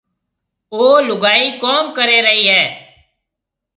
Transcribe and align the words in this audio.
او 0.73 0.83
لُگائي 1.07 1.47
ڪوم 1.61 1.85
ڪري 1.97 2.17
رئي 2.25 2.43
هيَ۔ 2.53 2.63